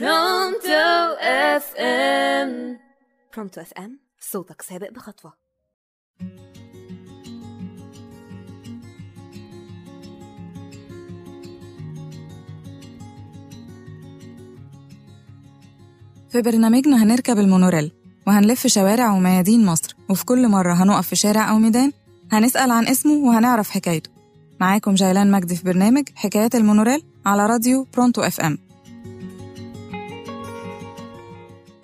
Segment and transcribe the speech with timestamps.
[0.00, 2.78] Pronto FM
[3.34, 5.32] Pronto FM صوتك سابق بخطوة.
[16.30, 17.92] في برنامجنا هنركب المونوريل
[18.26, 21.92] وهنلف شوارع وميادين مصر وفي كل مرة هنقف في شارع أو ميدان
[22.32, 24.10] هنسأل عن اسمه وهنعرف حكايته.
[24.60, 28.58] معاكم جيلان مجدي في برنامج حكايات المونوريل على راديو Pronto FM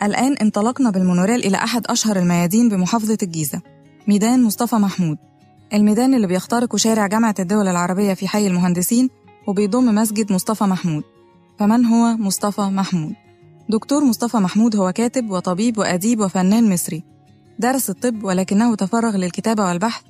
[0.02, 3.62] الآن انطلقنا بالمونوريل إلى أحد أشهر الميادين بمحافظة الجيزة
[4.08, 5.18] ميدان مصطفى محمود.
[5.72, 9.08] الميدان اللي بيخترق شارع جامعة الدول العربية في حي المهندسين
[9.46, 11.02] وبيضم مسجد مصطفى محمود.
[11.58, 13.12] فمن هو مصطفى محمود؟
[13.68, 17.04] دكتور مصطفى محمود هو كاتب وطبيب وأديب وفنان مصري.
[17.58, 20.02] درس الطب ولكنه تفرغ للكتابة والبحث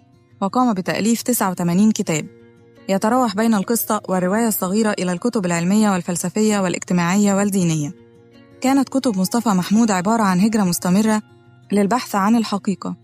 [0.43, 2.27] وقام بتأليف 89 كتاب.
[2.89, 8.08] يتراوح بين القصة والرواية الصغيرة إلى الكتب العلمية والفلسفية والاجتماعية والدينية.
[8.61, 11.23] كانت كتب مصطفى محمود عبارة عن هجرة مستمرة
[11.73, 12.97] للبحث عن الحقيقة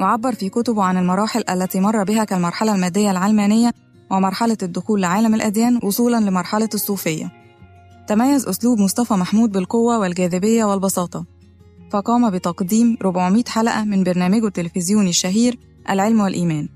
[0.00, 3.72] وعبر في كتبه عن المراحل التي مر بها كالمرحلة المادية العلمانية
[4.10, 7.32] ومرحلة الدخول لعالم الأديان وصولا لمرحلة الصوفية.
[8.08, 11.24] تميز أسلوب مصطفى محمود بالقوة والجاذبية والبساطة
[11.90, 15.58] فقام بتقديم 400 حلقة من برنامجه التلفزيوني الشهير
[15.90, 16.68] العلم والإيمان.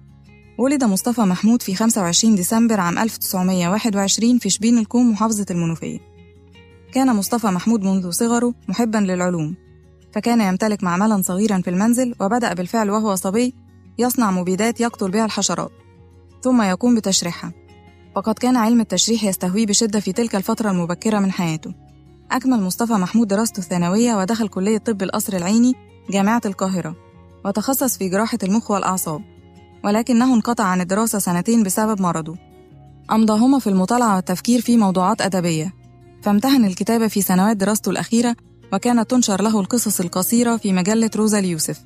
[0.59, 6.08] ولد مصطفى محمود في 25 ديسمبر عام 1921 في شبين الكوم محافظة المنوفية.
[6.93, 9.57] كان مصطفى محمود منذ صغره محبا للعلوم
[10.13, 13.55] فكان يمتلك معملا صغيرا في المنزل وبدأ بالفعل وهو صبي
[13.99, 15.71] يصنع مبيدات يقتل بها الحشرات
[16.43, 17.53] ثم يقوم بتشريحها.
[18.17, 21.75] وقد كان علم التشريح يستهويه بشدة في تلك الفترة المبكرة من حياته.
[22.31, 25.75] أكمل مصطفى محمود دراسته الثانوية ودخل كلية طب القصر العيني
[26.11, 26.97] جامعة القاهرة
[27.45, 29.23] وتخصص في جراحة المخ والأعصاب
[29.85, 32.37] ولكنه انقطع عن الدراسة سنتين بسبب مرضه.
[33.11, 35.75] أمضاهما في المطالعة والتفكير في موضوعات أدبية.
[36.23, 38.37] فامتهن الكتابة في سنوات دراسته الأخيرة
[38.73, 41.81] وكانت تنشر له القصص القصيرة في مجلة روزا اليوسف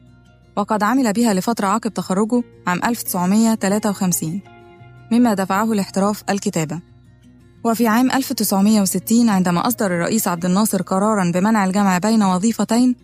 [0.57, 4.41] وقد عمل بها لفترة عقب تخرجه عام 1953
[5.13, 6.81] مما دفعه لاحتراف الكتابة.
[7.65, 12.97] وفي عام 1960 عندما أصدر الرئيس عبد الناصر قرارا بمنع الجمع بين وظيفتين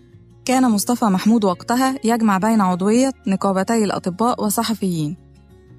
[0.45, 5.17] كان مصطفى محمود وقتها يجمع بين عضوية نقابتي الأطباء والصحفيين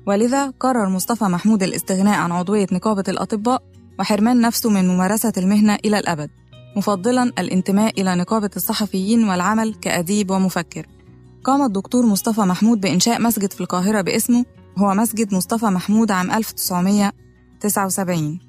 [0.08, 3.64] ولذا قرر مصطفى محمود الاستغناء عن عضوية نقابة الأطباء
[4.00, 6.30] وحرمان نفسه من ممارسة المهنة إلى الأبد
[6.76, 10.86] مفضلا الانتماء إلى نقابة الصحفيين والعمل كأديب ومفكر.
[11.44, 14.46] قام الدكتور مصطفى محمود بإنشاء مسجد في القاهرة باسمه
[14.78, 18.40] هو مسجد مصطفى محمود عام 1979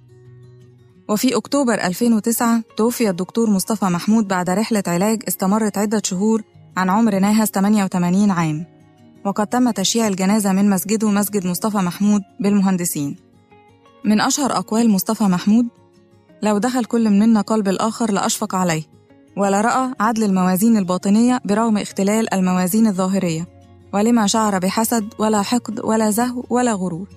[1.09, 6.43] وفي أكتوبر 2009 توفي الدكتور مصطفى محمود بعد رحلة علاج استمرت عدة شهور
[6.77, 8.67] عن عمر ناهز 88 عام.
[9.25, 13.30] وقد تم تشييع الجنازة من مسجده مسجد مصطفى محمود بالمهندسين.
[14.05, 15.67] من أشهر أقوال مصطفى محمود
[16.43, 18.83] لو دخل كل منا قلب الآخر لأشفق عليه
[19.37, 23.49] ولا رأى عدل الموازين الباطنية برغم اختلال الموازين الظاهرية
[23.95, 27.09] ولما شعر بحسد ولا حقد ولا زهو ولا غرور.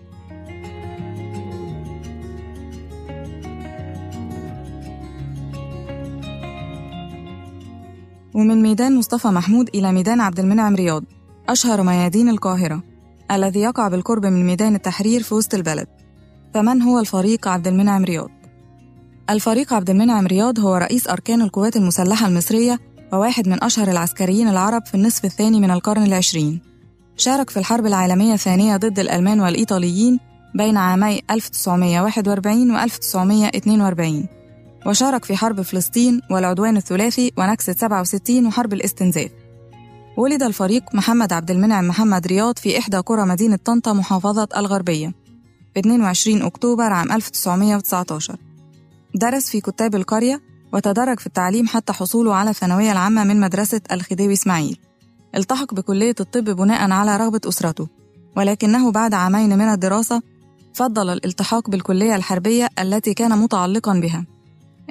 [8.33, 11.03] ومن ميدان مصطفى محمود إلى ميدان عبد المنعم رياض
[11.49, 12.83] أشهر ميادين القاهرة
[13.31, 16.02] الذي يقع بالقرب من ميدان التحرير في وسط البلد.
[16.53, 18.29] فمن هو الفريق عبد المنعم رياض؟
[19.29, 22.79] الفريق عبد المنعم رياض هو رئيس أركان القوات المسلحة المصرية
[23.13, 26.61] وواحد من أشهر العسكريين العرب في النصف الثاني من القرن العشرين.
[27.17, 30.19] شارك في الحرب العالمية الثانية ضد الألمان والإيطاليين
[30.55, 34.27] بين عامي 1941 و 1942
[34.85, 39.31] وشارك في حرب فلسطين والعدوان الثلاثي ونكسة 67 وحرب الاستنزاف.
[40.17, 45.22] ولد الفريق محمد عبد المنعم محمد رياض في إحدى قرى مدينة طنطا محافظة الغربية.
[45.75, 48.35] ب 22 أكتوبر عام 1919
[49.15, 50.41] درس في كتاب القرية
[50.73, 54.77] وتدرج في التعليم حتى حصوله على الثانوية العامة من مدرسة الخديوي إسماعيل.
[55.35, 57.87] التحق بكلية الطب بناء على رغبة أسرته.
[58.37, 60.21] ولكنه بعد عامين من الدراسة
[60.73, 64.25] فضل الالتحاق بالكلية الحربية التي كان متعلقا بها.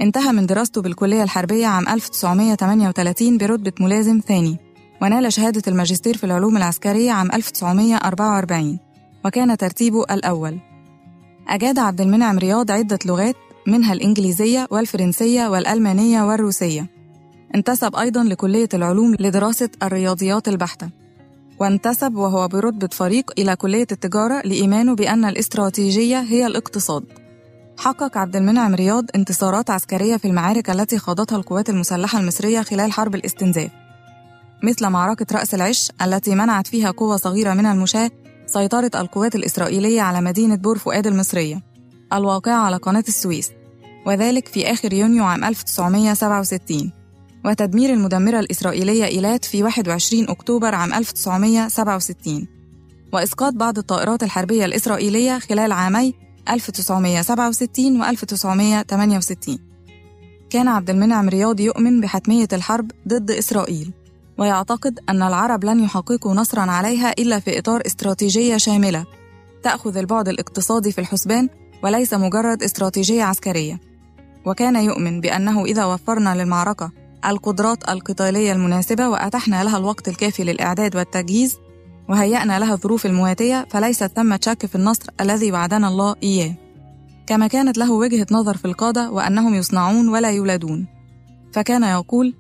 [0.01, 4.59] انتهى من دراسته بالكلية الحربية عام 1938 برتبة ملازم ثاني
[5.03, 8.79] ونال شهادة الماجستير في العلوم العسكرية عام 1944
[9.25, 10.72] وكان ترتيبه الأول.
[11.49, 13.37] أجاد عبد المنعم رياض عدة لغات
[13.67, 16.87] منها الإنجليزية والفرنسية والألمانية والروسية.
[17.55, 20.89] انتسب أيضا لكلية العلوم لدراسة الرياضيات البحتة.
[21.61, 27.05] وانتسب وهو برتبة فريق إلى كلية التجارة لإيمانه بأن الاستراتيجية هي الاقتصاد.
[27.79, 33.15] حقق عبد المنعم رياض انتصارات عسكرية في المعارك التي خاضتها القوات المسلحة المصرية خلال حرب
[33.15, 33.71] الاستنزاف.
[34.63, 38.11] مثل معركة رأس العش التي منعت فيها قوة صغيرة من المشاة
[38.53, 41.63] سيطرة القوات الإسرائيلية على مدينة بور فؤاد المصرية
[42.13, 43.51] الواقعة على قناة السويس
[44.07, 46.93] وذلك في آخر يونيو عام 1967
[47.45, 52.49] وتدمير المدمرة الإسرائيلية إيلات في 21 أكتوبر عام 1967
[53.13, 56.15] وإسقاط بعض الطائرات الحربية الإسرائيلية خلال عامي
[56.49, 59.59] 1967 و 1968
[60.51, 63.93] كان عبد المنعم رياض يؤمن بحتمية الحرب ضد إسرائيل.
[64.39, 69.07] ويعتقد أن العرب لن يحققوا نصرا عليها إلا في إطار استراتيجية شاملة.
[69.63, 71.49] تأخذ البعد الاقتصادي في الحسبان
[71.85, 73.81] وليس مجرد استراتيجية عسكرية.
[74.47, 76.91] وكان يؤمن بأنه إذا وفرنا للمعركة
[77.25, 81.57] القدرات القتالية المناسبة وأتحنا لها الوقت الكافي للإعداد والتجهيز
[82.09, 86.55] وهيأنا لها الظروف المواتية فليست ثمة شك في النصر الذي وعدنا الله إياه.
[87.27, 90.87] كما كانت له وجهة نظر في القادة وأنهم يصنعون ولا يولدون.
[91.53, 92.35] فكان يقول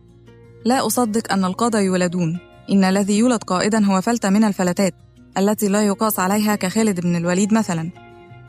[0.65, 2.39] لا أصدق أن القادة يولدون.
[2.71, 4.95] إن الذي يولد قائدا هو فلتة من الفلتات
[5.39, 7.91] التي لا يقاس عليها كخالد بن الوليد مثلا.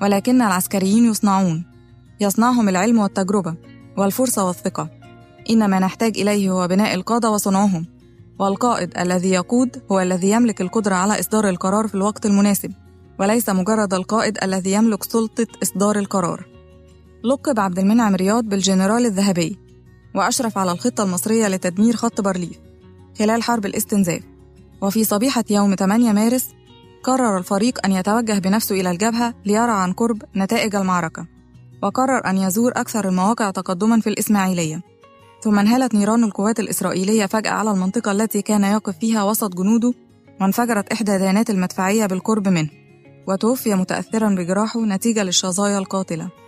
[0.02, 1.66] ولكن العسكريين يصنعون.
[2.22, 3.56] يصنعهم العلم والتجربة
[3.98, 4.90] والفرصة والثقة.
[5.50, 7.86] إن ما نحتاج إليه هو بناء القادة وصنعهم.
[8.40, 12.72] والقائد الذي يقود هو الذي يملك القدرة على إصدار القرار في الوقت المناسب.
[13.20, 16.46] وليس مجرد القائد الذي يملك سلطة إصدار القرار.
[17.24, 19.63] لقب عبد المنعم رياض بالجنرال الذهبي.
[20.16, 22.60] وأشرف على الخطة المصرية لتدمير خط بارليف
[23.20, 24.22] خلال حرب الاستنزاف.
[24.82, 26.50] وفي صبيحة يوم 8 مارس
[27.04, 31.26] قرر الفريق أن يتوجه بنفسه إلى الجبهة ليرى عن قرب نتائج المعركة
[31.84, 34.82] وقرر أن يزور أكثر المواقع تقدما في الإسماعيلية.
[35.42, 39.94] ثم انهالت نيران القوات الإسرائيلية فجأة على المنطقة التي كان يقف فيها وسط جنوده
[40.42, 42.70] وانفجرت إحدى دانات المدفعية بالقرب منه
[43.28, 46.43] وتوفي متأثرا بجراحه نتيجة للشظايا القاتلة.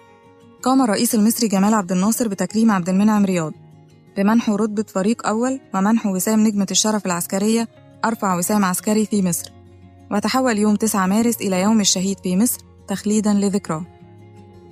[0.65, 3.53] قام الرئيس المصري جمال عبد الناصر بتكريم عبد المنعم رياض.
[4.17, 7.67] بمنحه رتبة فريق أول ومنحه وسام نجمة الشرف العسكرية
[8.05, 9.51] أرفع وسام عسكري في مصر.
[10.11, 13.85] وتحول يوم 9 مارس إلى يوم الشهيد في مصر تخليدا لذكراه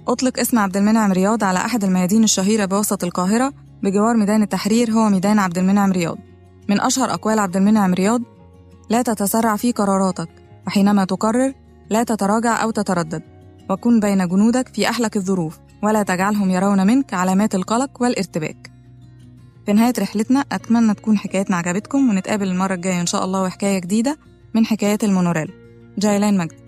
[0.08, 3.54] أطلق اسم عبد المنعم رياض على أحد الميادين الشهيرة بوسط القاهرة
[3.84, 6.18] بجوار ميدان التحرير هو ميدان عبد المنعم رياض.
[6.70, 8.22] من أشهر أقوال عبد المنعم رياض
[8.90, 10.30] لا تتسرع في قراراتك
[10.68, 11.54] وحينما تقرر
[11.90, 13.24] لا تتراجع أو تتردد
[13.70, 15.63] وكن بين جنودك في أحلك الظروف.
[15.84, 18.72] ولا تجعلهم يرون منك علامات القلق والارتباك.
[19.66, 24.18] في نهاية رحلتنا أتمنى تكون حكايتنا عجبتكم ونتقابل المرة الجاية إن شاء الله وحكاية جديدة
[24.54, 25.52] من حكايات المونوريل.
[25.98, 26.63] جايلين مجد